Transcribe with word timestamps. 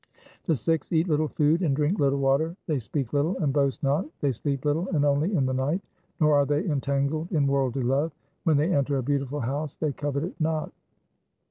1 0.15 0.27
The 0.47 0.55
Sikhs 0.55 0.91
eat 0.91 1.07
little 1.07 1.27
food 1.27 1.61
and 1.61 1.75
drink 1.75 1.99
little 1.99 2.17
water. 2.17 2.55
They 2.65 2.79
speak 2.79 3.13
little 3.13 3.37
and 3.37 3.53
boast 3.53 3.83
not. 3.83 4.07
They 4.19 4.31
sleep 4.31 4.65
little 4.65 4.87
and 4.89 5.05
only 5.05 5.31
in 5.35 5.45
the 5.45 5.53
night, 5.53 5.83
nor 6.19 6.33
are 6.37 6.45
they 6.47 6.65
entangled 6.65 7.31
in 7.31 7.45
worldly 7.45 7.83
love. 7.83 8.11
When 8.43 8.57
they 8.57 8.73
enter 8.73 8.97
a 8.97 9.03
beautiful 9.03 9.41
house 9.41 9.75
they 9.75 9.91
covet 9.91 10.23
it 10.23 10.41
not. 10.41 10.71